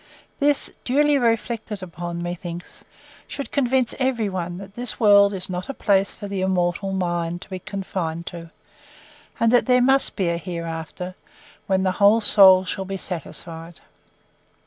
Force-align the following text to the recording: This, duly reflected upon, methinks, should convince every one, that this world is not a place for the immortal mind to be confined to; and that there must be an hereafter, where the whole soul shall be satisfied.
This, 0.39 0.71
duly 0.83 1.19
reflected 1.19 1.83
upon, 1.83 2.23
methinks, 2.23 2.83
should 3.27 3.51
convince 3.51 3.93
every 3.99 4.29
one, 4.29 4.57
that 4.57 4.73
this 4.73 4.99
world 4.99 5.31
is 5.31 5.47
not 5.47 5.69
a 5.69 5.75
place 5.75 6.11
for 6.11 6.27
the 6.27 6.41
immortal 6.41 6.91
mind 6.91 7.39
to 7.43 7.49
be 7.51 7.59
confined 7.59 8.25
to; 8.25 8.49
and 9.39 9.51
that 9.51 9.67
there 9.67 9.79
must 9.79 10.15
be 10.15 10.29
an 10.29 10.39
hereafter, 10.39 11.13
where 11.67 11.77
the 11.77 11.91
whole 12.01 12.19
soul 12.19 12.65
shall 12.65 12.85
be 12.85 12.97
satisfied. 12.97 13.79